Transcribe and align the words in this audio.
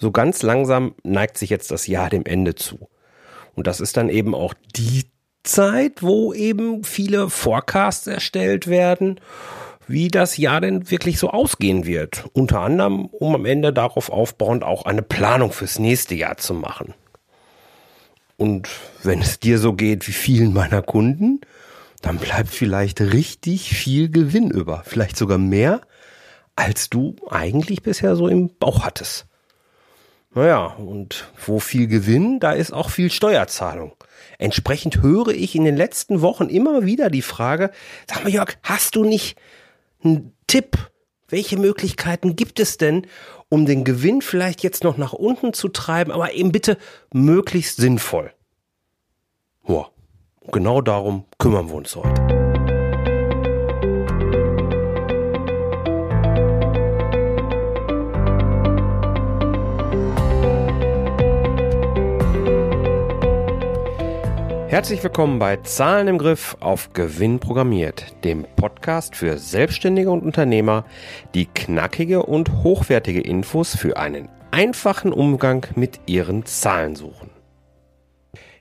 So 0.00 0.10
ganz 0.10 0.42
langsam 0.42 0.94
neigt 1.04 1.36
sich 1.36 1.50
jetzt 1.50 1.70
das 1.70 1.86
Jahr 1.86 2.08
dem 2.08 2.24
Ende 2.24 2.54
zu. 2.54 2.88
Und 3.54 3.66
das 3.66 3.80
ist 3.80 3.98
dann 3.98 4.08
eben 4.08 4.34
auch 4.34 4.54
die 4.74 5.04
Zeit, 5.42 6.02
wo 6.02 6.32
eben 6.32 6.84
viele 6.84 7.28
Forecasts 7.28 8.06
erstellt 8.06 8.66
werden, 8.66 9.20
wie 9.86 10.08
das 10.08 10.38
Jahr 10.38 10.62
denn 10.62 10.90
wirklich 10.90 11.18
so 11.18 11.28
ausgehen 11.28 11.84
wird. 11.84 12.24
Unter 12.32 12.60
anderem, 12.60 13.06
um 13.06 13.34
am 13.34 13.44
Ende 13.44 13.74
darauf 13.74 14.08
aufbauend 14.08 14.64
auch 14.64 14.86
eine 14.86 15.02
Planung 15.02 15.52
fürs 15.52 15.78
nächste 15.78 16.14
Jahr 16.14 16.38
zu 16.38 16.54
machen. 16.54 16.94
Und 18.38 18.70
wenn 19.02 19.20
es 19.20 19.38
dir 19.38 19.58
so 19.58 19.74
geht 19.74 20.08
wie 20.08 20.12
vielen 20.12 20.54
meiner 20.54 20.80
Kunden, 20.80 21.42
dann 22.00 22.16
bleibt 22.16 22.48
vielleicht 22.48 23.02
richtig 23.02 23.68
viel 23.68 24.10
Gewinn 24.10 24.50
über. 24.50 24.82
Vielleicht 24.86 25.18
sogar 25.18 25.36
mehr, 25.36 25.82
als 26.56 26.88
du 26.88 27.16
eigentlich 27.28 27.82
bisher 27.82 28.16
so 28.16 28.28
im 28.28 28.56
Bauch 28.58 28.82
hattest. 28.82 29.26
Naja, 30.32 30.66
und 30.66 31.28
wo 31.44 31.58
viel 31.58 31.88
Gewinn, 31.88 32.38
da 32.38 32.52
ist 32.52 32.72
auch 32.72 32.90
viel 32.90 33.10
Steuerzahlung. 33.10 33.96
Entsprechend 34.38 35.02
höre 35.02 35.28
ich 35.28 35.56
in 35.56 35.64
den 35.64 35.76
letzten 35.76 36.20
Wochen 36.20 36.48
immer 36.48 36.84
wieder 36.84 37.10
die 37.10 37.22
Frage, 37.22 37.70
sag 38.08 38.22
mal 38.22 38.30
Jörg, 38.30 38.56
hast 38.62 38.94
du 38.94 39.04
nicht 39.04 39.36
einen 40.04 40.32
Tipp? 40.46 40.76
Welche 41.28 41.56
Möglichkeiten 41.56 42.36
gibt 42.36 42.60
es 42.60 42.78
denn, 42.78 43.06
um 43.48 43.66
den 43.66 43.84
Gewinn 43.84 44.22
vielleicht 44.22 44.62
jetzt 44.62 44.84
noch 44.84 44.96
nach 44.96 45.12
unten 45.12 45.52
zu 45.52 45.68
treiben, 45.68 46.12
aber 46.12 46.32
eben 46.32 46.52
bitte 46.52 46.78
möglichst 47.12 47.76
sinnvoll? 47.76 48.32
Boah, 49.64 49.90
genau 50.50 50.80
darum 50.80 51.24
kümmern 51.38 51.68
wir 51.68 51.74
uns 51.74 51.94
heute. 51.96 52.49
Herzlich 64.80 65.04
willkommen 65.04 65.38
bei 65.38 65.58
Zahlen 65.58 66.08
im 66.08 66.16
Griff 66.16 66.56
auf 66.60 66.94
Gewinn 66.94 67.38
programmiert, 67.38 68.14
dem 68.24 68.46
Podcast 68.56 69.14
für 69.14 69.36
Selbstständige 69.36 70.10
und 70.10 70.22
Unternehmer, 70.22 70.86
die 71.34 71.44
knackige 71.44 72.22
und 72.22 72.62
hochwertige 72.62 73.20
Infos 73.20 73.76
für 73.76 73.98
einen 73.98 74.30
einfachen 74.52 75.12
Umgang 75.12 75.66
mit 75.76 76.00
ihren 76.06 76.46
Zahlen 76.46 76.96
suchen. 76.96 77.28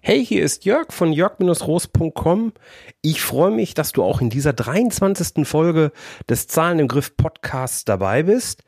Hey, 0.02 0.26
hier 0.26 0.44
ist 0.44 0.66
Jörg 0.66 0.92
von 0.92 1.14
jörg-roos.com. 1.14 2.52
Ich 3.02 3.22
freue 3.22 3.52
mich, 3.52 3.74
dass 3.74 3.94
du 3.94 4.04
auch 4.04 4.20
in 4.20 4.30
dieser 4.30 4.52
23. 4.52 5.48
Folge 5.48 5.94
des 6.28 6.48
Zahlen 6.48 6.80
im 6.80 6.90
Griff 6.90 7.16
Podcasts 7.16 7.86
dabei 7.86 8.24
bist. 8.24 8.66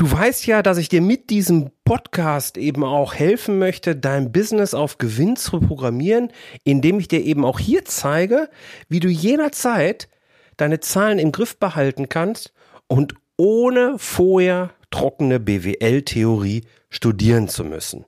Du 0.00 0.10
weißt 0.10 0.46
ja, 0.46 0.62
dass 0.62 0.78
ich 0.78 0.88
dir 0.88 1.02
mit 1.02 1.28
diesem 1.28 1.72
Podcast 1.84 2.56
eben 2.56 2.84
auch 2.84 3.12
helfen 3.12 3.58
möchte, 3.58 3.94
dein 3.94 4.32
Business 4.32 4.72
auf 4.72 4.96
Gewinn 4.96 5.36
zu 5.36 5.60
programmieren, 5.60 6.32
indem 6.64 6.98
ich 7.00 7.08
dir 7.08 7.22
eben 7.22 7.44
auch 7.44 7.58
hier 7.58 7.84
zeige, 7.84 8.48
wie 8.88 9.00
du 9.00 9.08
jederzeit 9.08 10.08
deine 10.56 10.80
Zahlen 10.80 11.18
im 11.18 11.32
Griff 11.32 11.58
behalten 11.58 12.08
kannst 12.08 12.54
und 12.86 13.12
ohne 13.36 13.98
vorher 13.98 14.70
trockene 14.90 15.38
BWL-Theorie 15.38 16.64
studieren 16.88 17.48
zu 17.48 17.62
müssen. 17.62 18.06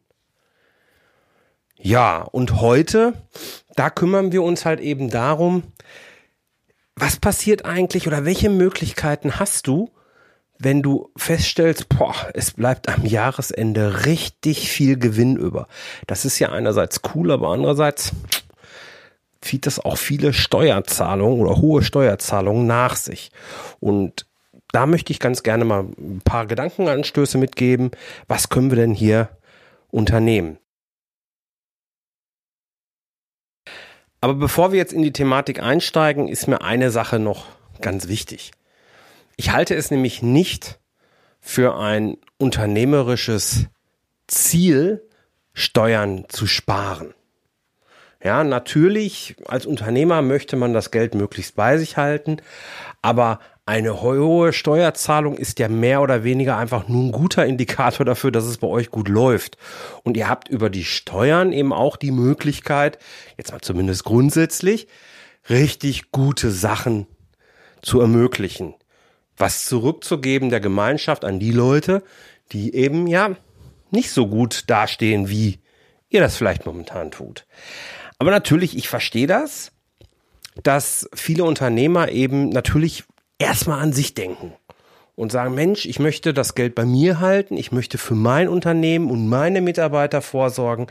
Ja, 1.76 2.22
und 2.22 2.62
heute, 2.62 3.12
da 3.76 3.90
kümmern 3.90 4.32
wir 4.32 4.42
uns 4.42 4.64
halt 4.64 4.80
eben 4.80 5.10
darum, 5.10 5.62
was 6.96 7.18
passiert 7.18 7.66
eigentlich 7.66 8.06
oder 8.06 8.24
welche 8.24 8.48
Möglichkeiten 8.48 9.38
hast 9.38 9.66
du, 9.66 9.90
wenn 10.64 10.80
du 10.80 11.10
feststellst, 11.16 11.88
boah, 11.88 12.14
es 12.34 12.52
bleibt 12.52 12.88
am 12.88 13.04
Jahresende 13.04 14.06
richtig 14.06 14.70
viel 14.70 14.96
Gewinn 14.96 15.36
über. 15.36 15.66
Das 16.06 16.24
ist 16.24 16.38
ja 16.38 16.50
einerseits 16.52 17.00
cool, 17.14 17.32
aber 17.32 17.48
andererseits 17.48 18.12
zieht 19.40 19.66
das 19.66 19.80
auch 19.80 19.98
viele 19.98 20.32
Steuerzahlungen 20.32 21.40
oder 21.40 21.60
hohe 21.60 21.82
Steuerzahlungen 21.82 22.64
nach 22.66 22.94
sich. 22.94 23.32
Und 23.80 24.26
da 24.70 24.86
möchte 24.86 25.12
ich 25.12 25.18
ganz 25.18 25.42
gerne 25.42 25.64
mal 25.64 25.80
ein 25.98 26.22
paar 26.24 26.46
Gedankenanstöße 26.46 27.38
mitgeben. 27.38 27.90
Was 28.28 28.48
können 28.48 28.70
wir 28.70 28.76
denn 28.76 28.94
hier 28.94 29.30
unternehmen? 29.90 30.58
Aber 34.20 34.34
bevor 34.34 34.70
wir 34.70 34.78
jetzt 34.78 34.92
in 34.92 35.02
die 35.02 35.12
Thematik 35.12 35.60
einsteigen, 35.60 36.28
ist 36.28 36.46
mir 36.46 36.62
eine 36.62 36.92
Sache 36.92 37.18
noch 37.18 37.46
ganz 37.80 38.06
wichtig. 38.06 38.52
Ich 39.36 39.50
halte 39.52 39.74
es 39.74 39.90
nämlich 39.90 40.22
nicht 40.22 40.80
für 41.40 41.76
ein 41.76 42.16
unternehmerisches 42.38 43.66
Ziel, 44.28 45.02
Steuern 45.54 46.24
zu 46.28 46.46
sparen. 46.46 47.12
Ja, 48.24 48.44
natürlich, 48.44 49.34
als 49.46 49.66
Unternehmer 49.66 50.22
möchte 50.22 50.56
man 50.56 50.72
das 50.72 50.92
Geld 50.92 51.14
möglichst 51.14 51.56
bei 51.56 51.76
sich 51.76 51.96
halten, 51.96 52.36
aber 53.02 53.40
eine 53.66 54.00
hohe 54.00 54.52
Steuerzahlung 54.52 55.36
ist 55.36 55.58
ja 55.58 55.68
mehr 55.68 56.02
oder 56.02 56.24
weniger 56.24 56.56
einfach 56.56 56.88
nur 56.88 57.04
ein 57.04 57.12
guter 57.12 57.46
Indikator 57.46 58.06
dafür, 58.06 58.30
dass 58.30 58.44
es 58.44 58.58
bei 58.58 58.66
euch 58.66 58.90
gut 58.90 59.08
läuft. 59.08 59.56
Und 60.04 60.16
ihr 60.16 60.28
habt 60.28 60.48
über 60.48 60.70
die 60.70 60.84
Steuern 60.84 61.52
eben 61.52 61.72
auch 61.72 61.96
die 61.96 62.10
Möglichkeit, 62.10 62.98
jetzt 63.36 63.52
mal 63.52 63.60
zumindest 63.60 64.04
grundsätzlich, 64.04 64.88
richtig 65.48 66.10
gute 66.12 66.50
Sachen 66.50 67.06
zu 67.82 68.00
ermöglichen 68.00 68.74
was 69.36 69.66
zurückzugeben 69.66 70.50
der 70.50 70.60
Gemeinschaft 70.60 71.24
an 71.24 71.38
die 71.38 71.52
Leute, 71.52 72.02
die 72.52 72.74
eben 72.74 73.06
ja 73.06 73.36
nicht 73.90 74.10
so 74.10 74.26
gut 74.26 74.64
dastehen, 74.68 75.28
wie 75.28 75.58
ihr 76.08 76.20
das 76.20 76.36
vielleicht 76.36 76.66
momentan 76.66 77.10
tut. 77.10 77.46
Aber 78.18 78.30
natürlich, 78.30 78.76
ich 78.76 78.88
verstehe 78.88 79.26
das, 79.26 79.72
dass 80.62 81.08
viele 81.14 81.44
Unternehmer 81.44 82.10
eben 82.10 82.50
natürlich 82.50 83.04
erstmal 83.38 83.80
an 83.80 83.92
sich 83.92 84.14
denken 84.14 84.52
und 85.14 85.30
sagen, 85.30 85.54
Mensch, 85.54 85.84
ich 85.86 85.98
möchte 85.98 86.32
das 86.32 86.54
Geld 86.54 86.74
bei 86.74 86.86
mir 86.86 87.20
halten, 87.20 87.56
ich 87.56 87.72
möchte 87.72 87.98
für 87.98 88.14
mein 88.14 88.48
Unternehmen 88.48 89.10
und 89.10 89.28
meine 89.28 89.60
Mitarbeiter 89.60 90.22
vorsorgen. 90.22 90.86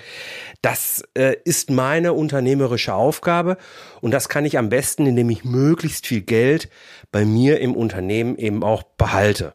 Das 0.62 1.04
äh, 1.16 1.36
ist 1.44 1.70
meine 1.72 2.14
unternehmerische 2.14 2.94
Aufgabe 2.94 3.58
und 4.00 4.12
das 4.12 4.30
kann 4.30 4.46
ich 4.46 4.58
am 4.58 4.70
besten, 4.70 5.08
indem 5.08 5.30
ich 5.30 5.44
möglichst 5.44 6.06
viel 6.06 6.22
Geld 6.22 6.70
bei 7.12 7.26
mir 7.26 7.60
im 7.60 7.76
Unternehmen 7.76 8.38
eben 8.38 8.64
auch 8.64 8.84
behalte. 8.84 9.54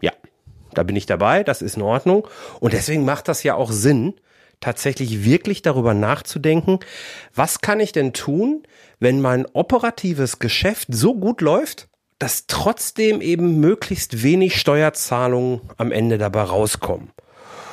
Ja, 0.00 0.12
da 0.72 0.82
bin 0.82 0.96
ich 0.96 1.06
dabei, 1.06 1.44
das 1.44 1.62
ist 1.62 1.76
in 1.76 1.82
Ordnung 1.82 2.26
und 2.60 2.72
deswegen 2.72 3.04
macht 3.04 3.28
das 3.28 3.42
ja 3.42 3.54
auch 3.54 3.70
Sinn, 3.70 4.14
tatsächlich 4.60 5.24
wirklich 5.24 5.62
darüber 5.62 5.94
nachzudenken, 5.94 6.80
was 7.34 7.60
kann 7.60 7.80
ich 7.80 7.92
denn 7.92 8.12
tun, 8.12 8.62
wenn 8.98 9.20
mein 9.20 9.46
operatives 9.46 10.38
Geschäft 10.38 10.88
so 10.90 11.14
gut 11.14 11.40
läuft, 11.40 11.88
dass 12.18 12.46
trotzdem 12.46 13.22
eben 13.22 13.60
möglichst 13.60 14.22
wenig 14.22 14.60
Steuerzahlungen 14.60 15.62
am 15.78 15.90
Ende 15.90 16.18
dabei 16.18 16.42
rauskommen. 16.42 17.10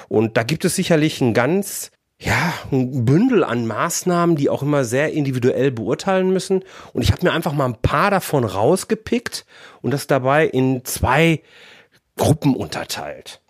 Und 0.08 0.38
da 0.38 0.44
gibt 0.44 0.64
es 0.64 0.76
sicherlich 0.76 1.20
ein 1.20 1.34
ganz 1.34 1.92
ja, 2.20 2.54
ein 2.72 3.06
Bündel 3.06 3.44
an 3.44 3.68
Maßnahmen, 3.68 4.36
die 4.36 4.50
auch 4.50 4.64
immer 4.64 4.84
sehr 4.86 5.14
individuell 5.14 5.72
beurteilen 5.72 6.32
müssen. 6.32 6.64
Und 6.94 7.04
ich 7.04 7.12
habe 7.12 7.24
mir 7.24 7.32
einfach 7.32 7.54
mal 7.54 7.66
ein 7.66 7.82
paar 7.82 8.10
davon 8.10 8.44
rausgepickt 8.44 9.46
und 9.82 9.92
das 9.92 10.08
dabei 10.08 10.48
in 10.48 10.84
zwei 10.84 11.44
Gruppen 12.16 12.56
unterteilt. 12.56 13.42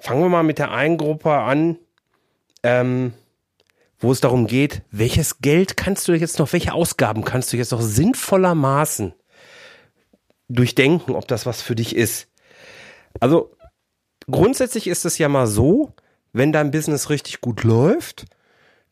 Fangen 0.00 0.22
wir 0.22 0.28
mal 0.28 0.42
mit 0.42 0.58
der 0.58 0.72
einen 0.72 0.98
Gruppe 0.98 1.30
an, 1.30 1.78
ähm, 2.64 3.14
wo 4.00 4.10
es 4.10 4.20
darum 4.20 4.46
geht, 4.48 4.82
welches 4.90 5.38
Geld 5.38 5.76
kannst 5.76 6.08
du 6.08 6.12
jetzt 6.12 6.38
noch, 6.38 6.52
welche 6.52 6.74
Ausgaben 6.74 7.24
kannst 7.24 7.52
du 7.52 7.56
jetzt 7.56 7.70
noch 7.72 7.80
sinnvollermaßen 7.80 9.14
durchdenken, 10.48 11.14
ob 11.14 11.28
das 11.28 11.46
was 11.46 11.62
für 11.62 11.74
dich 11.74 11.94
ist. 11.94 12.28
Also 13.20 13.56
grundsätzlich 14.30 14.88
ist 14.88 15.04
es 15.04 15.16
ja 15.16 15.28
mal 15.28 15.46
so, 15.46 15.94
wenn 16.34 16.52
dein 16.52 16.70
Business 16.70 17.08
richtig 17.08 17.40
gut 17.40 17.64
läuft, 17.64 18.26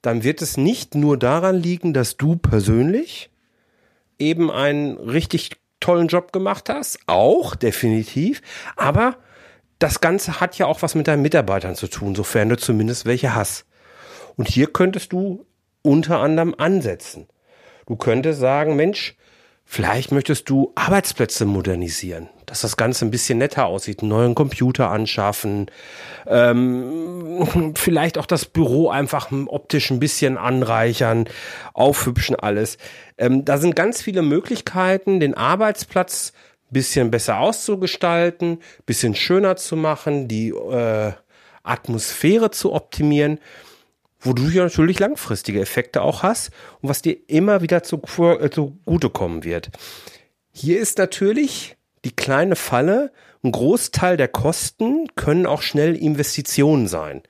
dann 0.00 0.24
wird 0.24 0.40
es 0.40 0.56
nicht 0.56 0.94
nur 0.94 1.18
daran 1.18 1.56
liegen, 1.56 1.92
dass 1.92 2.16
du 2.16 2.36
persönlich 2.36 3.30
eben 4.18 4.50
einen 4.50 4.96
richtig 4.96 5.50
tollen 5.80 6.06
Job 6.06 6.32
gemacht 6.32 6.68
hast, 6.68 7.00
auch 7.06 7.54
definitiv, 7.56 8.40
aber 8.76 9.18
das 9.80 10.00
Ganze 10.00 10.40
hat 10.40 10.56
ja 10.58 10.66
auch 10.66 10.82
was 10.82 10.94
mit 10.94 11.08
deinen 11.08 11.22
Mitarbeitern 11.22 11.74
zu 11.74 11.88
tun, 11.88 12.14
sofern 12.14 12.48
du 12.48 12.56
zumindest 12.56 13.04
welche 13.04 13.34
hast. 13.34 13.66
Und 14.36 14.48
hier 14.48 14.72
könntest 14.72 15.12
du 15.12 15.44
unter 15.82 16.20
anderem 16.20 16.54
ansetzen. 16.56 17.26
Du 17.86 17.96
könntest 17.96 18.38
sagen, 18.38 18.76
Mensch, 18.76 19.16
Vielleicht 19.74 20.12
möchtest 20.12 20.50
du 20.50 20.70
Arbeitsplätze 20.74 21.46
modernisieren, 21.46 22.28
dass 22.44 22.60
das 22.60 22.76
Ganze 22.76 23.06
ein 23.06 23.10
bisschen 23.10 23.38
netter 23.38 23.64
aussieht, 23.64 24.00
einen 24.02 24.10
neuen 24.10 24.34
Computer 24.34 24.90
anschaffen, 24.90 25.70
ähm, 26.26 27.72
vielleicht 27.74 28.18
auch 28.18 28.26
das 28.26 28.44
Büro 28.44 28.90
einfach 28.90 29.32
optisch 29.46 29.90
ein 29.90 29.98
bisschen 29.98 30.36
anreichern, 30.36 31.26
aufhübschen 31.72 32.36
alles. 32.36 32.76
Ähm, 33.16 33.46
da 33.46 33.56
sind 33.56 33.74
ganz 33.74 34.02
viele 34.02 34.20
Möglichkeiten, 34.20 35.20
den 35.20 35.32
Arbeitsplatz 35.32 36.34
bisschen 36.68 37.10
besser 37.10 37.38
auszugestalten, 37.38 38.58
bisschen 38.84 39.14
schöner 39.14 39.56
zu 39.56 39.76
machen, 39.76 40.28
die 40.28 40.50
äh, 40.50 41.12
Atmosphäre 41.62 42.50
zu 42.50 42.74
optimieren, 42.74 43.38
wo 44.22 44.32
du 44.32 44.44
ja 44.44 44.64
natürlich 44.64 44.98
langfristige 44.98 45.60
Effekte 45.60 46.02
auch 46.02 46.22
hast 46.22 46.50
und 46.80 46.88
was 46.88 47.02
dir 47.02 47.16
immer 47.26 47.60
wieder 47.60 47.78
äh, 47.78 48.50
zugutekommen 48.50 49.44
wird. 49.44 49.70
Hier 50.52 50.80
ist 50.80 50.98
natürlich 50.98 51.76
die 52.04 52.14
kleine 52.14 52.56
Falle, 52.56 53.12
ein 53.44 53.52
Großteil 53.52 54.16
der 54.16 54.28
Kosten 54.28 55.08
können 55.16 55.46
auch 55.46 55.62
schnell 55.62 55.96
Investitionen 55.96 56.86
sein. 56.86 57.22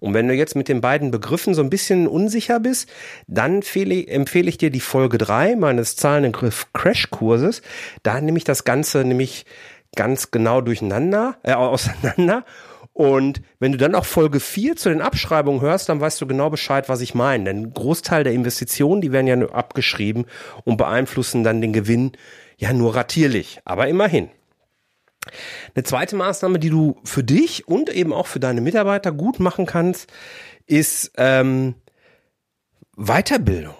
Und 0.00 0.14
wenn 0.14 0.28
du 0.28 0.34
jetzt 0.34 0.56
mit 0.56 0.68
den 0.68 0.80
beiden 0.80 1.10
Begriffen 1.10 1.54
so 1.54 1.62
ein 1.62 1.70
bisschen 1.70 2.08
unsicher 2.08 2.58
bist, 2.58 2.88
dann 3.26 3.56
empfehle, 3.56 4.48
ich 4.48 4.58
dir 4.58 4.70
die 4.70 4.80
Folge 4.80 5.18
drei 5.18 5.56
meines 5.56 5.94
Zahlengriff 5.94 6.72
Crash-Kurses. 6.72 7.62
Da 8.02 8.20
nehme 8.20 8.38
ich 8.38 8.44
das 8.44 8.64
Ganze 8.64 9.04
nämlich 9.04 9.44
ganz 9.94 10.30
genau 10.30 10.62
durcheinander, 10.62 11.36
äh, 11.42 11.52
auseinander. 11.54 12.44
Und 13.00 13.40
wenn 13.60 13.72
du 13.72 13.78
dann 13.78 13.94
auch 13.94 14.04
Folge 14.04 14.40
vier 14.40 14.76
zu 14.76 14.90
den 14.90 15.00
Abschreibungen 15.00 15.62
hörst, 15.62 15.88
dann 15.88 16.02
weißt 16.02 16.20
du 16.20 16.26
genau 16.26 16.50
Bescheid, 16.50 16.90
was 16.90 17.00
ich 17.00 17.14
meine. 17.14 17.44
Denn 17.44 17.62
ein 17.62 17.72
Großteil 17.72 18.24
der 18.24 18.34
Investitionen, 18.34 19.00
die 19.00 19.10
werden 19.10 19.26
ja 19.26 19.36
nur 19.36 19.54
abgeschrieben 19.54 20.26
und 20.64 20.76
beeinflussen 20.76 21.42
dann 21.42 21.62
den 21.62 21.72
Gewinn 21.72 22.12
ja 22.58 22.74
nur 22.74 22.94
ratierlich. 22.94 23.62
Aber 23.64 23.88
immerhin. 23.88 24.28
Eine 25.74 25.84
zweite 25.84 26.14
Maßnahme, 26.14 26.58
die 26.58 26.68
du 26.68 27.00
für 27.02 27.24
dich 27.24 27.66
und 27.66 27.88
eben 27.88 28.12
auch 28.12 28.26
für 28.26 28.38
deine 28.38 28.60
Mitarbeiter 28.60 29.12
gut 29.12 29.40
machen 29.40 29.64
kannst, 29.64 30.12
ist 30.66 31.12
ähm, 31.16 31.76
Weiterbildung. 32.98 33.76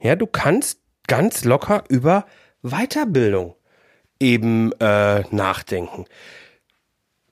Ja, 0.00 0.16
du 0.16 0.26
kannst 0.26 0.80
ganz 1.06 1.44
locker 1.44 1.84
über 1.88 2.26
Weiterbildung 2.62 3.54
eben 4.18 4.72
äh, 4.80 5.22
nachdenken. 5.30 6.06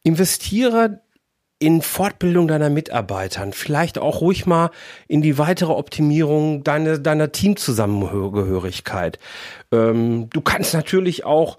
Investiere 0.03 1.01
in 1.59 1.81
Fortbildung 1.81 2.49
deiner 2.49 2.71
Mitarbeitern, 2.71 3.53
vielleicht 3.53 3.97
auch 3.97 4.21
ruhig 4.21 4.47
mal 4.47 4.71
in 5.07 5.23
die 5.23 5.39
weitere 5.39 5.73
Optimierung 5.73 6.65
deiner, 6.65 6.99
deiner 6.99 7.31
Teamzusammengehörigkeit. 7.31 9.21
Ähm, 9.71 10.29
du 10.31 10.41
kannst 10.41 10.75
natürlich 10.75 11.25
auch 11.25 11.59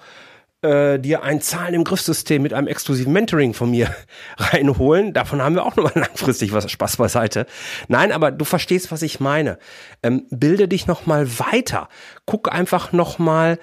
äh, 0.63 0.99
dir 0.99 1.23
ein 1.23 1.41
Zahlen 1.41 1.73
im 1.73 1.83
Griffsystem 1.83 2.41
mit 2.41 2.53
einem 2.53 2.67
exklusiven 2.67 3.13
Mentoring 3.13 3.53
von 3.53 3.71
mir 3.71 3.93
reinholen. 4.37 5.13
Davon 5.13 5.41
haben 5.41 5.55
wir 5.55 5.65
auch 5.65 5.75
nochmal 5.75 5.93
langfristig 5.95 6.51
was 6.51 6.69
Spaß 6.71 6.97
beiseite. 6.97 7.45
Nein, 7.87 8.11
aber 8.11 8.31
du 8.31 8.45
verstehst, 8.45 8.91
was 8.91 9.01
ich 9.01 9.19
meine. 9.19 9.57
Ähm, 10.03 10.25
bilde 10.29 10.67
dich 10.67 10.87
nochmal 10.87 11.39
weiter. 11.39 11.89
Guck 12.25 12.51
einfach 12.51 12.91
nochmal, 12.91 13.59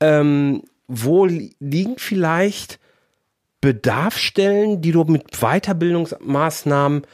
ähm, 0.00 0.62
wo 0.88 1.24
liegen 1.24 1.98
vielleicht 1.98 2.79
Bedarfsstellen, 3.60 4.80
die 4.80 4.92
du 4.92 5.04
mit 5.04 5.40
Weiterbildungsmaßnahmen 5.40 7.06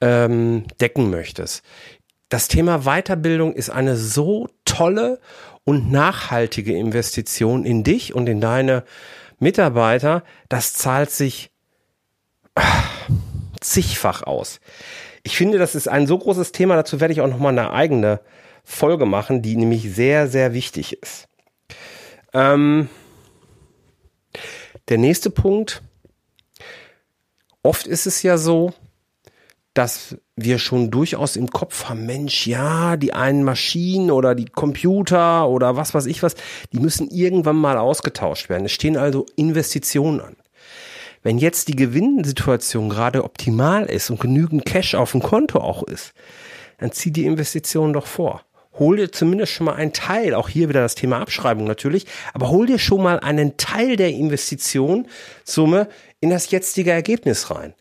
ähm, 0.00 0.64
decken 0.80 1.10
möchtest. 1.10 1.62
Das 2.28 2.48
Thema 2.48 2.80
Weiterbildung 2.84 3.54
ist 3.54 3.70
eine 3.70 3.96
so 3.96 4.48
tolle 4.64 5.20
und 5.64 5.90
nachhaltige 5.90 6.76
Investition 6.76 7.64
in 7.64 7.82
dich 7.82 8.14
und 8.14 8.28
in 8.28 8.40
deine 8.40 8.84
Mitarbeiter, 9.38 10.22
das 10.48 10.74
zahlt 10.74 11.10
sich 11.10 11.50
zigfach 13.60 14.22
aus. 14.22 14.60
Ich 15.22 15.36
finde, 15.36 15.58
das 15.58 15.74
ist 15.74 15.88
ein 15.88 16.06
so 16.06 16.18
großes 16.18 16.52
Thema, 16.52 16.76
dazu 16.76 17.00
werde 17.00 17.12
ich 17.12 17.20
auch 17.20 17.28
noch 17.28 17.38
mal 17.38 17.50
eine 17.50 17.72
eigene 17.72 18.20
Folge 18.64 19.06
machen, 19.06 19.42
die 19.42 19.56
nämlich 19.56 19.92
sehr, 19.92 20.28
sehr 20.28 20.54
wichtig 20.54 21.02
ist. 21.02 21.28
Ähm, 22.32 22.88
der 24.90 24.98
nächste 24.98 25.30
Punkt. 25.30 25.82
Oft 27.62 27.86
ist 27.86 28.06
es 28.06 28.22
ja 28.22 28.36
so, 28.36 28.74
dass 29.74 30.16
wir 30.34 30.58
schon 30.58 30.90
durchaus 30.90 31.36
im 31.36 31.48
Kopf 31.48 31.88
haben, 31.88 32.04
Mensch, 32.04 32.46
ja, 32.46 32.96
die 32.96 33.12
einen 33.12 33.44
Maschinen 33.44 34.10
oder 34.10 34.34
die 34.34 34.46
Computer 34.46 35.48
oder 35.48 35.76
was 35.76 35.94
weiß 35.94 36.06
ich 36.06 36.22
was, 36.22 36.34
die 36.72 36.80
müssen 36.80 37.08
irgendwann 37.08 37.56
mal 37.56 37.78
ausgetauscht 37.78 38.48
werden. 38.48 38.64
Es 38.64 38.72
stehen 38.72 38.96
also 38.96 39.26
Investitionen 39.36 40.20
an. 40.20 40.36
Wenn 41.22 41.38
jetzt 41.38 41.68
die 41.68 41.76
Gewinnsituation 41.76 42.88
gerade 42.88 43.22
optimal 43.22 43.86
ist 43.86 44.10
und 44.10 44.20
genügend 44.20 44.64
Cash 44.64 44.94
auf 44.94 45.12
dem 45.12 45.22
Konto 45.22 45.60
auch 45.60 45.82
ist, 45.82 46.14
dann 46.78 46.92
zieh 46.92 47.12
die 47.12 47.26
Investition 47.26 47.92
doch 47.92 48.06
vor. 48.06 48.42
Hol 48.78 48.96
dir 48.96 49.12
zumindest 49.12 49.52
schon 49.52 49.66
mal 49.66 49.74
einen 49.74 49.92
Teil, 49.92 50.34
auch 50.34 50.48
hier 50.48 50.68
wieder 50.68 50.80
das 50.80 50.94
Thema 50.94 51.20
Abschreibung 51.20 51.66
natürlich, 51.66 52.06
aber 52.32 52.50
hol 52.50 52.66
dir 52.66 52.78
schon 52.78 53.02
mal 53.02 53.18
einen 53.20 53.56
Teil 53.56 53.96
der 53.96 54.10
Investitionssumme 54.10 55.88
in 56.20 56.30
das 56.30 56.50
jetzige 56.50 56.92
Ergebnis 56.92 57.50
rein. 57.50 57.74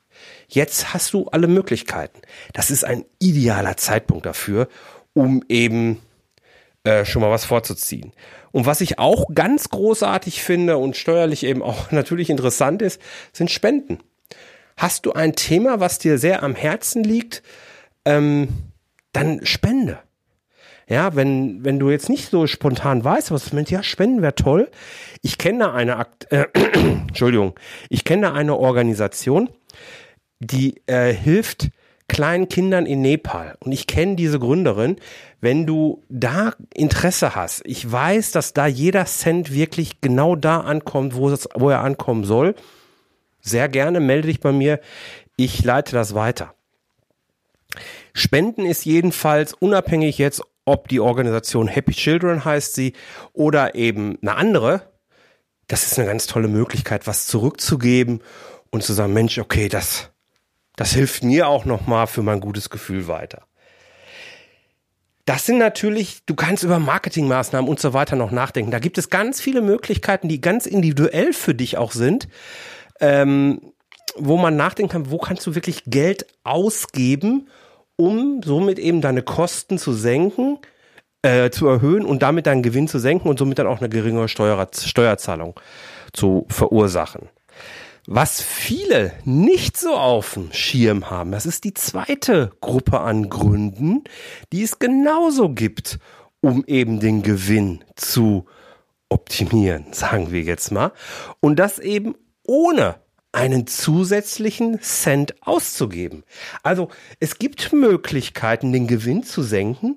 Jetzt 0.47 0.93
hast 0.93 1.13
du 1.13 1.27
alle 1.27 1.47
Möglichkeiten. 1.47 2.21
Das 2.53 2.71
ist 2.71 2.83
ein 2.83 3.05
idealer 3.19 3.77
Zeitpunkt 3.77 4.25
dafür, 4.25 4.67
um 5.13 5.43
eben 5.47 6.01
äh, 6.83 7.05
schon 7.05 7.21
mal 7.21 7.31
was 7.31 7.45
vorzuziehen. 7.45 8.13
Und 8.51 8.65
was 8.65 8.81
ich 8.81 8.97
auch 8.97 9.27
ganz 9.33 9.69
großartig 9.69 10.41
finde 10.41 10.77
und 10.77 10.97
steuerlich 10.97 11.43
eben 11.43 11.61
auch 11.61 11.91
natürlich 11.91 12.29
interessant 12.29 12.81
ist, 12.81 12.99
sind 13.31 13.51
Spenden. 13.51 13.99
Hast 14.75 15.05
du 15.05 15.13
ein 15.13 15.35
Thema, 15.35 15.79
was 15.79 15.99
dir 15.99 16.17
sehr 16.17 16.41
am 16.41 16.55
Herzen 16.55 17.03
liegt, 17.03 17.43
ähm, 18.05 18.47
dann 19.11 19.45
spende. 19.45 19.99
Ja, 20.89 21.15
wenn, 21.15 21.63
wenn 21.63 21.77
du 21.77 21.91
jetzt 21.91 22.09
nicht 22.09 22.31
so 22.31 22.47
spontan 22.47 23.03
weißt, 23.03 23.29
was 23.31 23.51
du 23.51 23.57
ja, 23.59 23.83
Spenden 23.83 24.23
wäre 24.23 24.33
toll. 24.33 24.69
Ich 25.21 25.37
kenne 25.37 25.71
eine, 25.71 25.97
Akt, 25.97 26.31
äh, 26.31 26.47
Entschuldigung, 27.07 27.53
ich 27.89 28.03
kenne 28.03 28.33
eine 28.33 28.57
Organisation, 28.57 29.49
die 30.39 30.81
äh, 30.87 31.13
hilft 31.13 31.69
kleinen 32.07 32.49
Kindern 32.49 32.87
in 32.87 33.01
Nepal. 33.01 33.55
Und 33.59 33.71
ich 33.71 33.85
kenne 33.85 34.15
diese 34.15 34.39
Gründerin. 34.39 34.95
Wenn 35.41 35.67
du 35.67 36.03
da 36.09 36.53
Interesse 36.73 37.35
hast, 37.35 37.61
ich 37.65 37.89
weiß, 37.89 38.31
dass 38.31 38.53
da 38.53 38.65
jeder 38.65 39.05
Cent 39.05 39.53
wirklich 39.53 40.01
genau 40.01 40.35
da 40.35 40.61
ankommt, 40.61 41.13
wo, 41.13 41.29
es, 41.29 41.47
wo 41.53 41.69
er 41.69 41.81
ankommen 41.81 42.23
soll. 42.23 42.55
Sehr 43.41 43.69
gerne 43.69 43.99
melde 43.99 44.27
dich 44.27 44.39
bei 44.39 44.51
mir. 44.51 44.79
Ich 45.37 45.63
leite 45.63 45.91
das 45.93 46.15
weiter. 46.15 46.55
Spenden 48.13 48.65
ist 48.65 48.85
jedenfalls 48.85 49.53
unabhängig 49.53 50.17
jetzt, 50.17 50.41
ob 50.69 50.87
die 50.87 50.99
Organisation 50.99 51.67
Happy 51.67 51.93
Children 51.93 52.45
heißt 52.45 52.73
sie 52.73 52.93
oder 53.33 53.75
eben 53.75 54.17
eine 54.21 54.35
andere. 54.35 54.81
Das 55.67 55.83
ist 55.83 55.99
eine 55.99 56.07
ganz 56.07 56.27
tolle 56.27 56.47
Möglichkeit, 56.47 57.07
was 57.07 57.27
zurückzugeben 57.27 58.21
und 58.71 58.83
zu 58.83 58.93
sagen, 58.93 59.13
Mensch, 59.13 59.37
okay, 59.37 59.69
das, 59.69 60.09
das 60.75 60.93
hilft 60.93 61.23
mir 61.23 61.47
auch 61.47 61.65
nochmal 61.65 62.07
für 62.07 62.23
mein 62.23 62.39
gutes 62.39 62.69
Gefühl 62.69 63.07
weiter. 63.07 63.43
Das 65.25 65.45
sind 65.45 65.59
natürlich, 65.59 66.25
du 66.25 66.33
kannst 66.33 66.63
über 66.63 66.79
Marketingmaßnahmen 66.79 67.69
und 67.69 67.79
so 67.79 67.93
weiter 67.93 68.15
noch 68.15 68.31
nachdenken. 68.31 68.71
Da 68.71 68.79
gibt 68.79 68.97
es 68.97 69.11
ganz 69.11 69.39
viele 69.39 69.61
Möglichkeiten, 69.61 70.27
die 70.27 70.41
ganz 70.41 70.65
individuell 70.65 71.33
für 71.33 71.53
dich 71.53 71.77
auch 71.77 71.91
sind, 71.91 72.27
ähm, 72.99 73.61
wo 74.15 74.37
man 74.37 74.55
nachdenken 74.55 74.91
kann, 74.91 75.11
wo 75.11 75.19
kannst 75.19 75.45
du 75.45 75.53
wirklich 75.53 75.83
Geld 75.85 76.25
ausgeben, 76.43 77.47
um 77.99 78.41
somit 78.41 78.79
eben 78.79 79.01
deine 79.01 79.21
Kosten 79.21 79.77
zu 79.77 79.91
senken, 79.91 80.57
äh, 81.21 81.49
zu 81.49 81.67
erhöhen 81.67 82.05
und 82.05 82.23
damit 82.23 82.47
deinen 82.47 82.63
Gewinn 82.63 82.87
zu 82.87 82.97
senken 82.97 83.27
und 83.27 83.37
somit 83.37 83.59
dann 83.59 83.67
auch 83.67 83.79
eine 83.79 83.89
geringere 83.89 84.29
Steuer, 84.29 84.65
Steuerzahlung 84.73 85.59
zu 86.13 86.45
verursachen. 86.47 87.27
Was 88.07 88.41
viele 88.41 89.11
nicht 89.25 89.75
so 89.75 89.95
auf 89.95 90.35
dem 90.35 90.53
Schirm 90.53 91.09
haben, 91.09 91.33
das 91.33 91.45
ist 91.45 91.65
die 91.65 91.73
zweite 91.73 92.51
Gruppe 92.61 93.01
an 93.01 93.29
Gründen, 93.29 94.05
die 94.53 94.63
es 94.63 94.79
genauso 94.79 95.49
gibt, 95.49 95.99
um 96.39 96.63
eben 96.67 97.01
den 97.01 97.21
Gewinn 97.21 97.83
zu 97.97 98.45
optimieren, 99.09 99.91
sagen 99.91 100.31
wir 100.31 100.41
jetzt 100.41 100.71
mal. 100.71 100.93
Und 101.41 101.59
das 101.59 101.79
eben 101.79 102.15
ohne 102.47 102.95
einen 103.31 103.67
zusätzlichen 103.67 104.81
Cent 104.81 105.35
auszugeben. 105.41 106.23
Also 106.63 106.89
es 107.19 107.37
gibt 107.37 107.73
Möglichkeiten, 107.73 108.73
den 108.73 108.87
Gewinn 108.87 109.23
zu 109.23 109.43
senken, 109.43 109.95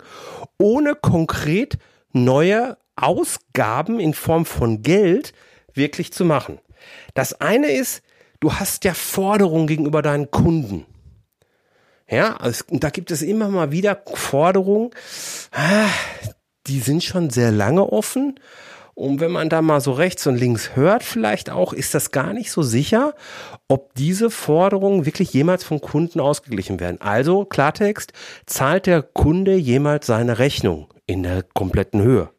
ohne 0.59 0.95
konkret 0.95 1.79
neue 2.13 2.77
Ausgaben 2.97 4.01
in 4.01 4.13
Form 4.13 4.45
von 4.45 4.83
Geld 4.83 5.33
wirklich 5.73 6.13
zu 6.13 6.25
machen. 6.25 6.59
Das 7.15 7.41
eine 7.41 7.71
ist, 7.73 8.03
du 8.41 8.55
hast 8.55 8.85
ja 8.85 8.93
Forderungen 8.93 9.67
gegenüber 9.67 10.03
deinen 10.03 10.31
Kunden. 10.31 10.87
Ja, 12.09 12.37
also 12.37 12.65
da 12.69 12.91
gibt 12.91 13.11
es 13.11 13.23
immer 13.23 13.49
mal 13.49 13.73
wieder 13.73 14.03
Forderungen, 14.13 14.91
ah, 15.53 15.89
die 16.67 16.81
sind 16.81 17.03
schon 17.03 17.31
sehr 17.31 17.51
lange 17.51 17.91
offen. 17.91 18.39
Und 18.95 19.21
wenn 19.21 19.31
man 19.31 19.49
da 19.49 19.63
mal 19.63 19.81
so 19.81 19.93
rechts 19.93 20.27
und 20.27 20.37
links 20.37 20.77
hört, 20.77 21.03
vielleicht 21.03 21.49
auch, 21.49 21.73
ist 21.73 21.95
das 21.95 22.11
gar 22.11 22.35
nicht 22.35 22.51
so 22.51 22.63
sicher, 22.63 23.15
ob 23.67 23.95
diese 23.95 24.31
Forderungen 24.31 25.07
wirklich 25.07 25.33
jemals 25.33 25.65
vom 25.65 25.81
Kunden 25.81 26.21
ausgeglichen 26.21 26.79
werden. 26.79 27.01
Also 27.01 27.47
Klartext, 27.47 28.13
zahlt 28.45 28.87
der 28.87 29.03
Kunde 29.03 29.55
jemals 29.55 30.07
seine 30.07 30.39
Rechnung 30.39 30.89
in 31.07 31.23
der 31.23 31.43
kompletten 31.43 32.03
Höhe? 32.03 32.31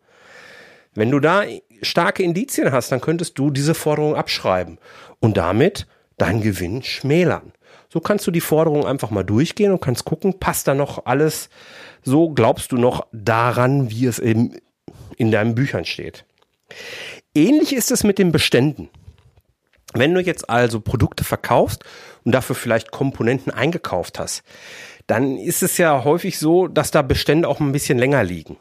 Wenn 0.93 1.10
du 1.10 1.19
da 1.19 1.43
starke 1.81 2.22
Indizien 2.22 2.72
hast, 2.72 2.91
dann 2.91 3.01
könntest 3.01 3.39
du 3.39 3.50
diese 3.50 3.74
Forderung 3.74 4.15
abschreiben 4.15 4.77
und 5.19 5.38
damit 5.38 5.88
deinen 6.17 6.41
Gewinn 6.41 6.83
schmälern. 6.83 7.51
So 7.89 8.00
kannst 8.00 8.27
du 8.27 8.31
die 8.31 8.41
Forderung 8.41 8.86
einfach 8.86 9.10
mal 9.10 9.24
durchgehen 9.24 9.72
und 9.72 9.81
kannst 9.81 10.05
gucken, 10.05 10.39
passt 10.39 10.67
da 10.67 10.75
noch 10.75 11.05
alles 11.05 11.50
so, 12.03 12.29
glaubst 12.29 12.72
du 12.72 12.77
noch 12.77 13.07
daran, 13.12 13.89
wie 13.89 14.05
es 14.05 14.19
eben 14.19 14.55
in 15.17 15.31
deinen 15.31 15.55
Büchern 15.55 15.86
steht. 15.86 16.25
Ähnlich 17.35 17.73
ist 17.73 17.91
es 17.91 18.03
mit 18.03 18.19
den 18.19 18.31
Beständen. 18.31 18.89
Wenn 19.93 20.13
du 20.13 20.21
jetzt 20.21 20.49
also 20.49 20.79
Produkte 20.79 21.23
verkaufst 21.23 21.83
und 22.23 22.31
dafür 22.31 22.55
vielleicht 22.55 22.91
Komponenten 22.91 23.51
eingekauft 23.51 24.19
hast, 24.19 24.43
dann 25.07 25.37
ist 25.37 25.63
es 25.63 25.77
ja 25.77 26.03
häufig 26.03 26.39
so, 26.39 26.67
dass 26.67 26.91
da 26.91 27.01
Bestände 27.01 27.47
auch 27.47 27.59
ein 27.59 27.71
bisschen 27.71 27.97
länger 27.97 28.23
liegen. 28.23 28.57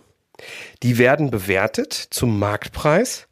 Die 0.83 0.99
werden 0.99 1.31
bewertet 1.31 1.92
zum 1.92 2.38
Marktpreis, 2.38 3.28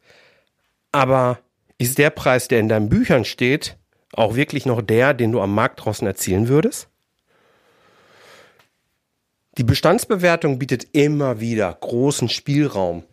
aber 0.91 1.39
ist 1.77 1.97
der 1.97 2.09
Preis, 2.09 2.47
der 2.47 2.59
in 2.59 2.69
deinen 2.69 2.89
Büchern 2.89 3.25
steht, 3.25 3.77
auch 4.13 4.35
wirklich 4.35 4.65
noch 4.65 4.81
der, 4.81 5.13
den 5.13 5.31
du 5.31 5.41
am 5.41 5.53
Markt 5.53 5.83
draußen 5.83 6.07
erzielen 6.07 6.47
würdest? 6.47 6.87
Die 9.57 9.63
Bestandsbewertung 9.63 10.59
bietet 10.59 10.87
immer 10.93 11.39
wieder 11.39 11.73
großen 11.73 12.29
Spielraum. 12.29 13.03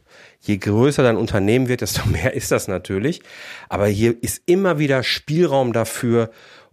Je 0.40 0.56
größer 0.56 1.02
dein 1.02 1.16
Unternehmen 1.16 1.68
wird, 1.68 1.80
desto 1.80 2.08
mehr 2.08 2.34
ist 2.34 2.50
das 2.50 2.68
natürlich. 2.68 3.22
Aber 3.68 3.86
hier 3.86 4.22
ist 4.22 4.42
immer 4.46 4.78
wieder 4.78 5.02
Spielraum 5.02 5.72
dafür, 5.72 6.30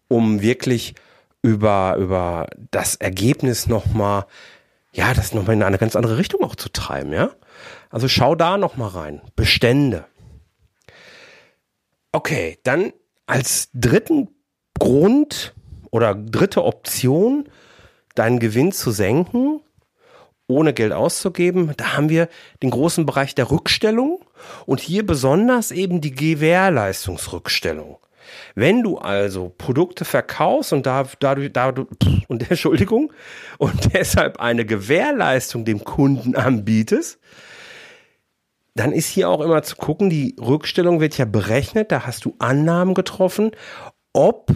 um 0.08 0.42
wirklich 0.42 0.96
über, 1.42 1.96
über 2.00 2.48
das 2.72 2.96
Ergebnis 2.96 3.68
nochmal, 3.68 4.26
ja, 4.94 5.14
das 5.14 5.34
nochmal 5.34 5.56
in 5.56 5.64
eine 5.64 5.78
ganz 5.78 5.96
andere 5.96 6.18
Richtung 6.18 6.44
auch 6.44 6.56
zu 6.56 6.70
treiben, 6.70 7.14
ja. 7.14 7.32
Also 7.90 8.08
schau 8.08 8.36
da 8.36 8.58
nochmal 8.58 8.90
rein. 8.90 9.22
Bestände. 9.36 10.06
Okay, 12.12 12.58
dann 12.64 12.94
als 13.28 13.70
dritten 13.74 14.30
Grund 14.80 15.54
oder 15.92 16.16
dritte 16.16 16.64
Option, 16.64 17.48
deinen 18.16 18.40
Gewinn 18.40 18.72
zu 18.72 18.92
senken, 18.92 19.62
ohne 20.48 20.74
Geld 20.74 20.92
auszugeben, 20.92 21.74
da 21.78 21.94
haben 21.94 22.10
wir 22.10 22.30
den 22.62 22.70
großen 22.70 23.06
Bereich 23.06 23.36
der 23.36 23.50
Rückstellung 23.50 24.24
und 24.66 24.80
hier 24.80 25.06
besonders 25.06 25.72
eben 25.72 26.02
die 26.02 26.14
Gewährleistungsrückstellung. 26.14 27.98
Wenn 28.54 28.84
du 28.84 28.98
also 28.98 29.54
Produkte 29.58 30.06
verkaufst 30.06 30.74
und 30.74 30.86
da, 30.86 31.06
dadurch, 31.20 31.52
dadurch, 31.54 31.88
und 32.28 32.50
Entschuldigung, 32.50 33.14
und 33.58 33.94
deshalb 33.94 34.40
eine 34.40 34.66
Gewährleistung 34.66 35.66
dem 35.66 35.84
Kunden 35.84 36.36
anbietest, 36.36 37.20
dann 38.76 38.92
ist 38.92 39.08
hier 39.08 39.30
auch 39.30 39.42
immer 39.42 39.64
zu 39.64 39.78
gucken, 39.78 40.10
die 40.10 40.36
Rückstellung 40.40 41.00
wird 41.00 41.18
ja 41.18 41.26
berechnet, 41.26 41.92
da 41.92 42.06
hast 42.06 42.26
du 42.26 42.36
Annahmen 42.40 42.94
getroffen, 42.94 43.52
ob 44.12 44.52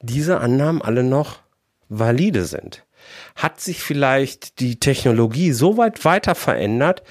diese 0.00 0.38
Annahmen 0.40 0.80
alle 0.80 1.02
noch 1.02 1.40
valide 1.88 2.44
sind. 2.44 2.86
Hat 3.36 3.60
sich 3.60 3.82
vielleicht 3.82 4.60
die 4.60 4.80
Technologie 4.80 5.52
so 5.52 5.76
weit 5.76 6.04
weiter 6.04 6.34
verändert, 6.34 7.02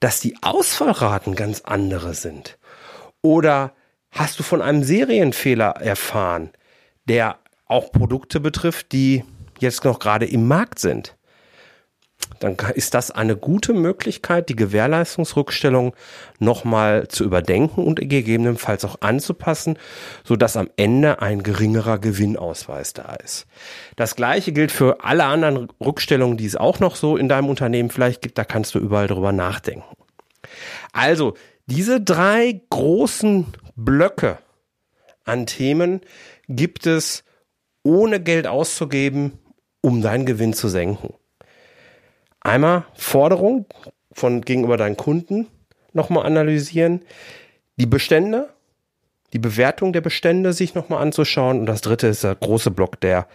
dass 0.00 0.20
die 0.20 0.36
Ausfallraten 0.42 1.34
ganz 1.34 1.62
andere 1.62 2.14
sind? 2.14 2.58
Oder 3.22 3.72
hast 4.10 4.38
du 4.38 4.42
von 4.42 4.62
einem 4.62 4.84
Serienfehler 4.84 5.76
erfahren, 5.80 6.50
der 7.04 7.38
auch 7.66 7.92
Produkte 7.92 8.40
betrifft, 8.40 8.92
die 8.92 9.24
jetzt 9.58 9.84
noch 9.84 9.98
gerade 9.98 10.26
im 10.26 10.46
Markt 10.46 10.78
sind? 10.78 11.16
Dann 12.40 12.56
ist 12.74 12.94
das 12.94 13.10
eine 13.10 13.36
gute 13.36 13.72
Möglichkeit, 13.72 14.48
die 14.48 14.56
Gewährleistungsrückstellung 14.56 15.94
nochmal 16.38 17.08
zu 17.08 17.24
überdenken 17.24 17.84
und 17.84 18.00
gegebenenfalls 18.00 18.84
auch 18.84 18.96
anzupassen, 19.00 19.78
so 20.24 20.36
dass 20.36 20.56
am 20.56 20.68
Ende 20.76 21.22
ein 21.22 21.42
geringerer 21.42 21.98
Gewinnausweis 21.98 22.92
da 22.92 23.14
ist. 23.14 23.46
Das 23.96 24.16
gleiche 24.16 24.52
gilt 24.52 24.72
für 24.72 25.04
alle 25.04 25.24
anderen 25.24 25.68
Rückstellungen, 25.80 26.36
die 26.36 26.46
es 26.46 26.56
auch 26.56 26.80
noch 26.80 26.96
so 26.96 27.16
in 27.16 27.28
deinem 27.28 27.48
Unternehmen 27.48 27.90
vielleicht 27.90 28.22
gibt. 28.22 28.38
Da 28.38 28.44
kannst 28.44 28.74
du 28.74 28.78
überall 28.78 29.06
drüber 29.06 29.32
nachdenken. 29.32 29.84
Also, 30.92 31.34
diese 31.66 32.00
drei 32.00 32.60
großen 32.70 33.46
Blöcke 33.76 34.38
an 35.24 35.46
Themen 35.46 36.00
gibt 36.48 36.86
es 36.86 37.24
ohne 37.84 38.20
Geld 38.20 38.46
auszugeben, 38.46 39.38
um 39.80 40.02
deinen 40.02 40.26
Gewinn 40.26 40.54
zu 40.54 40.68
senken. 40.68 41.14
Einmal 42.42 42.84
Forderung 42.94 43.66
von 44.12 44.42
gegenüber 44.42 44.76
deinen 44.76 44.96
Kunden 44.96 45.46
nochmal 45.92 46.26
analysieren, 46.26 47.02
die 47.76 47.86
Bestände, 47.86 48.50
die 49.32 49.38
Bewertung 49.38 49.92
der 49.92 50.00
Bestände 50.00 50.52
sich 50.52 50.74
nochmal 50.74 51.02
anzuschauen 51.02 51.60
und 51.60 51.66
das 51.66 51.80
dritte 51.80 52.08
ist 52.08 52.24
der 52.24 52.34
große 52.34 52.70
Block 52.70 53.00
der 53.00 53.26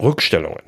Rückstellungen. 0.00 0.62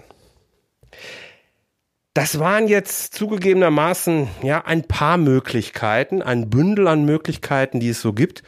Das 2.15 2.41
waren 2.41 2.67
jetzt 2.67 3.15
zugegebenermaßen 3.15 4.27
ja 4.43 4.65
ein 4.65 4.83
paar 4.83 5.19
Möglichkeiten, 5.19 6.23
ein 6.23 6.51
Bündel 6.51 6.89
an 6.89 7.05
Möglichkeiten, 7.05 7.79
die 7.79 7.91
es 7.91 8.01
so 8.01 8.13
gibt, 8.13 8.43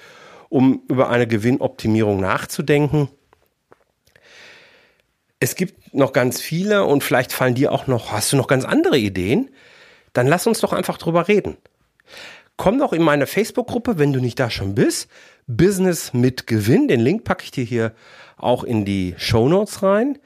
um 0.48 0.82
über 0.88 1.08
eine 1.10 1.28
Gewinnoptimierung 1.28 2.18
nachzudenken. 2.18 3.08
Es 5.40 5.54
gibt 5.54 5.94
noch 5.94 6.12
ganz 6.12 6.40
viele 6.40 6.84
und 6.84 7.02
vielleicht 7.02 7.32
fallen 7.32 7.54
dir 7.54 7.72
auch 7.72 7.86
noch, 7.86 8.12
hast 8.12 8.32
du 8.32 8.36
noch 8.36 8.46
ganz 8.46 8.64
andere 8.64 8.98
Ideen? 8.98 9.50
Dann 10.12 10.26
lass 10.26 10.46
uns 10.46 10.60
doch 10.60 10.72
einfach 10.72 10.98
drüber 10.98 11.28
reden. 11.28 11.56
Komm 12.56 12.78
doch 12.78 12.92
in 12.92 13.02
meine 13.02 13.26
Facebook-Gruppe, 13.26 13.98
wenn 13.98 14.12
du 14.12 14.20
nicht 14.20 14.38
da 14.38 14.50
schon 14.50 14.74
bist. 14.74 15.08
Business 15.46 16.12
mit 16.12 16.46
Gewinn. 16.46 16.88
Den 16.88 17.00
Link 17.00 17.24
packe 17.24 17.44
ich 17.44 17.50
dir 17.50 17.64
hier 17.64 17.94
auch 18.36 18.64
in 18.64 18.84
die 18.84 19.14
Show 19.16 19.48
Notes 19.48 19.82
rein. 19.82 20.18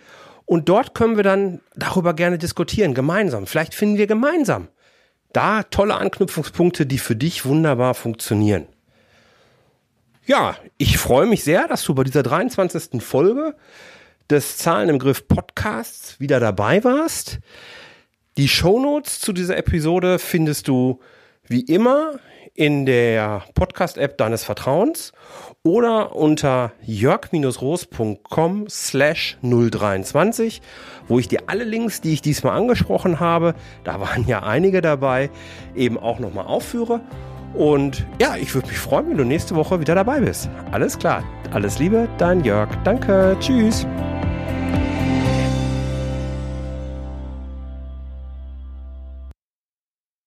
Und 0.47 0.69
dort 0.69 0.95
können 0.95 1.17
wir 1.17 1.23
dann 1.23 1.61
darüber 1.77 2.13
gerne 2.13 2.37
diskutieren, 2.37 2.93
gemeinsam. 2.93 3.47
Vielleicht 3.47 3.75
finden 3.75 3.97
wir 3.97 4.07
gemeinsam 4.07 4.69
da 5.35 5.65
tolle 5.65 5.97
Anknüpfungspunkte, 5.97 6.87
die 6.87 6.99
für 6.99 7.17
dich 7.17 7.45
wunderbar 7.45 7.95
funktionieren. 7.95 8.67
Ja, 10.27 10.57
ich 10.79 10.97
freue 10.97 11.27
mich 11.27 11.45
sehr, 11.45 11.69
dass 11.69 11.85
du 11.85 11.95
bei 11.95 12.05
dieser 12.05 12.23
23. 12.23 13.03
Folge 13.03 13.55
des 14.31 14.57
Zahlen 14.57 14.89
im 14.89 14.99
Griff 14.99 15.29
Podcasts 15.29 16.19
wieder 16.21 16.41
dabei 16.41 16.83
warst. 16.85 17.39
Die 18.37 18.49
Shownotes 18.49 19.21
zu 19.21 19.33
dieser 19.33 19.57
Episode 19.57 20.19
findest 20.19 20.69
du 20.69 21.01
wie 21.47 21.61
immer 21.61 22.19
in 22.55 22.87
der 22.87 23.43
Podcast-App 23.55 24.17
deines 24.17 24.45
Vertrauens 24.45 25.13
oder 25.63 26.15
unter 26.15 26.73
jörg-roos.com 26.83 28.67
slash 28.69 29.37
023, 29.43 30.63
wo 31.09 31.19
ich 31.19 31.29
dir 31.29 31.41
alle 31.47 31.65
Links, 31.65 32.01
die 32.01 32.13
ich 32.13 32.23
diesmal 32.23 32.57
angesprochen 32.57 33.19
habe, 33.19 33.55
da 33.83 34.01
waren 34.01 34.27
ja 34.27 34.43
einige 34.43 34.81
dabei, 34.81 35.31
eben 35.75 35.99
auch 35.99 36.21
nochmal 36.21 36.47
aufführe. 36.47 37.01
Und 37.55 38.05
ja, 38.21 38.37
ich 38.37 38.55
würde 38.55 38.69
mich 38.69 38.79
freuen, 38.79 39.11
wenn 39.11 39.19
du 39.19 39.25
nächste 39.25 39.55
Woche 39.55 39.81
wieder 39.81 39.95
dabei 39.95 40.21
bist. 40.21 40.49
Alles 40.73 40.99
klar. 40.99 41.23
Alles 41.53 41.79
Liebe, 41.79 42.09
dein 42.19 42.43
Jörg. 42.43 42.69
Danke. 42.83 43.37
Tschüss. 43.39 43.87